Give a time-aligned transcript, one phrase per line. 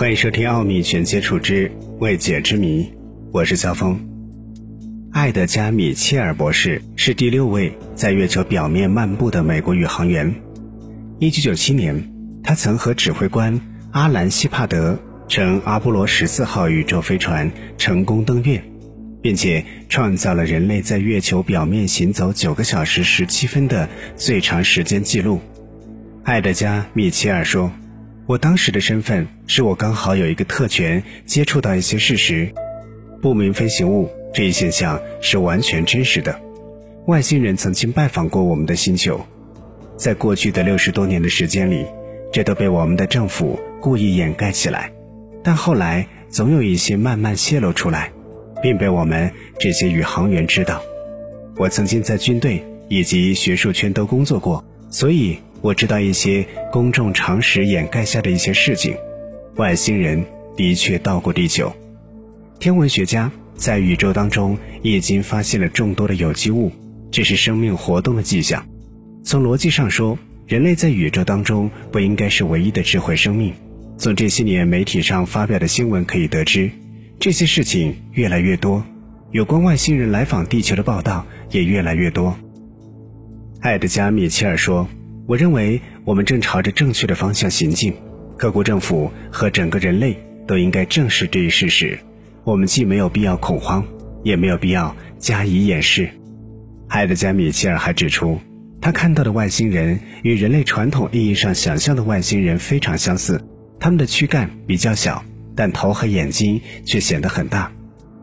[0.00, 2.84] 欢迎收听《奥秘全接触之未解之谜》，
[3.34, 4.00] 我是肖峰。
[5.12, 10.34] 艾德加·米切尔博士是第六位在月球表面漫步的美国宇航员。
[11.18, 13.60] 1997年，他曾和指挥官
[13.90, 18.64] 阿兰·希帕德乘阿波罗十四号宇宙飞船成功登月，
[19.20, 23.86] 并且创造了人类在月球表面行走九个小时十七分的
[24.16, 25.40] 最长时间记录。
[26.24, 27.70] 艾德加·米切尔说。
[28.30, 32.48] 我当时的身份是我刚好有一个特权，接触到一些事实。
[33.20, 36.40] 不明飞行物这一现象是完全真实的。
[37.08, 39.20] 外星人曾经拜访过我们的星球，
[39.96, 41.84] 在过去的六十多年的时间里，
[42.32, 44.92] 这都被我们的政府故意掩盖起来。
[45.42, 48.12] 但后来总有一些慢慢泄露出来，
[48.62, 50.80] 并被我们这些宇航员知道。
[51.56, 55.40] 我曾经在军队以及学术圈都工作过，所以。
[55.62, 58.96] 我知道一些公众常识掩盖下的一些事情，
[59.56, 60.24] 外星人
[60.56, 61.70] 的确到过地球。
[62.58, 66.72] 天文学家在宇宙当中已经发现了众多的有机物，
[67.10, 68.66] 这是生命活动的迹象。
[69.22, 73.52] 从逻辑上说，人类在宇宙当中不应该是唯一的智慧生命。
[73.98, 76.70] 从这些年媒体上发表的新闻可以得知，
[77.18, 78.82] 这些事情越来越多，
[79.30, 82.34] 有关外星人来访地球的报道也越来越多。
[83.60, 84.88] 艾德加·米切尔说。
[85.26, 87.94] 我认为我们正朝着正确的方向行进，
[88.36, 91.98] 各国政府和整个人类都应该正视这一事实。
[92.42, 93.86] 我们既没有必要恐慌，
[94.24, 96.10] 也没有必要加以掩饰。
[96.88, 98.40] 海德加·米切尔还指出，
[98.80, 103.40] 他看到的外星人与人类传统意义上想象的外星人非常相似，
[103.78, 105.22] 他们的躯干比较小，
[105.54, 107.70] 但头和眼睛却显得很大。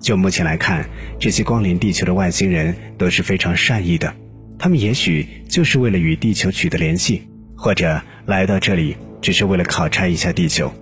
[0.00, 0.88] 就目前来看，
[1.20, 4.12] 这些光临地球的外星人都是非常善意的。
[4.58, 7.22] 他们也许就是为了与地球取得联系，
[7.56, 10.72] 或者来到这里只是为了考察一下地球。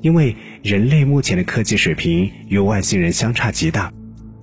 [0.00, 3.92] 因为人类目前的科技水平与外星人相差极大。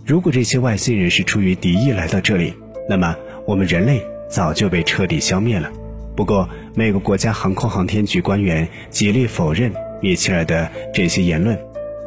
[0.06, 2.53] 如果这些外星人是出于敌意来到这里，
[2.90, 3.16] 那么
[3.46, 5.72] 我们人类早就被彻底消灭了。
[6.16, 11.59] 不过，美国国家航空航天局官员极力否认米切尔的这些言论。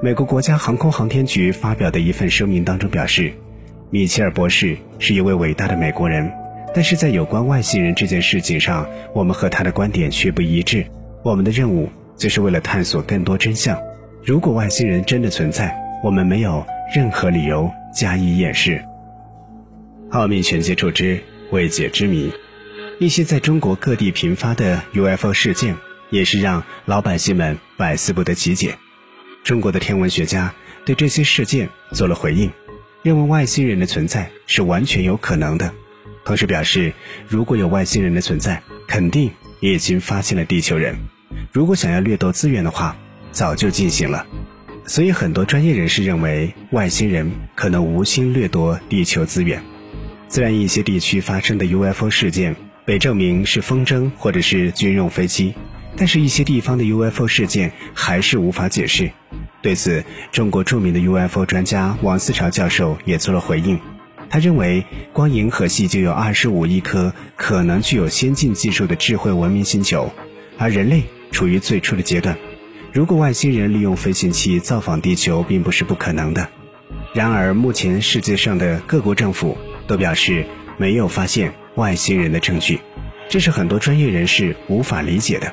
[0.02, 3.34] 美国国家航空航天局发表的一份声明当中表示。
[3.90, 6.30] 米切尔博士是一位伟大的美国人，
[6.74, 10.86] 但是在有关外星人这件事情上，我们和他的观点却不一致。
[11.22, 13.78] 我们的任务就是为了探索更多真相。
[14.24, 16.64] 如果外星人真的存在，我们没有
[16.94, 18.82] 任何理由加以掩饰。
[20.10, 21.20] 奥秘全接触之
[21.50, 22.32] 未解之谜，
[22.98, 25.76] 一些在中国各地频发的 UFO 事件，
[26.10, 28.74] 也是让老百姓们百思不得其解。
[29.44, 32.50] 中国的天文学家对这些事件做了回应。
[33.02, 35.72] 认为外星人的存在是完全有可能的，
[36.28, 36.92] 同时表示，
[37.26, 39.30] 如果有外星人的存在，肯定
[39.60, 40.94] 也已经发现了地球人。
[41.52, 42.94] 如果想要掠夺资源的话，
[43.32, 44.26] 早就进行了。
[44.84, 49.62] 所以，很多专业人士认为，外星人可能无心掠夺地球资源。
[50.28, 55.54] 虽然一些地区发生的 UFO 事件被证明是风筝或者是军用飞机，
[55.96, 59.10] 但是一些地方的 UFO 事件还是无法解释。
[59.62, 63.80] 对此，中国著名的 UFO 专家王思潮教授也做了回应。
[64.30, 70.12] 他认为，光银河系就有二十五亿颗可能具有先进技术的智慧文明星球，
[70.58, 72.36] 而人类处于最初的阶段。
[72.92, 76.48] 如果外星人利用飞行器造访地球，并不是不可能的。
[77.12, 79.56] 然而，目前世界上的各国政府
[79.86, 80.46] 都表示
[80.76, 82.80] 没有发现外星人的证据，
[83.28, 85.52] 这是很多专业人士无法理解的。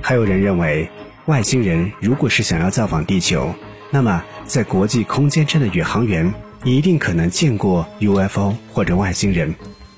[0.00, 0.90] 还有人认为。
[1.26, 3.54] 外星人如果是想要造访地球，
[3.92, 6.34] 那么在国际空间站的宇航员
[6.64, 9.52] 一定可能见过 UFO 或者外星人。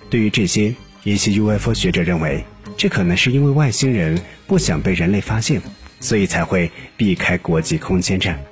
[0.08, 2.42] 对于这些，一些 UFO 学者认为，
[2.76, 5.60] 这可能是因为外星人不想被人类发现，
[6.00, 8.42] 所以才会避开国际空间站。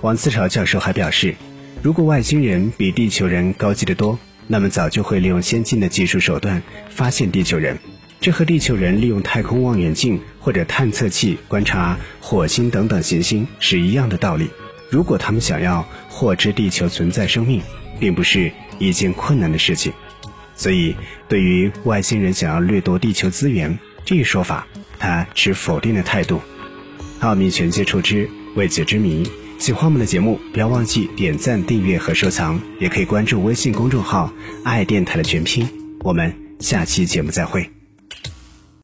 [0.00, 1.34] 王思潮教授还表示，
[1.82, 7.78] 如果外星人比地球人高级得多，那么早就会利用先进的技术手段发现地球人。
[8.20, 14.48] 这和地球人利用太空望远镜或者探测器观察火星等等行星是一样的道理。
[14.92, 17.62] 如果他们想要获知地球存在生命，
[17.98, 19.90] 并不是一件困难的事情。
[20.54, 20.94] 所以，
[21.28, 24.66] 对于外星人想要掠夺地球资源这一说法，
[24.98, 26.42] 他持否定的态度。
[27.20, 29.26] 奥秘全接触之未解之谜，
[29.58, 34.30] 喜欢我们的节目，不要忘记点赞、订阅和收藏，也可以关注微信公众号
[34.62, 35.66] “爱电台”的全拼。
[36.00, 37.81] 我们下期节目再会。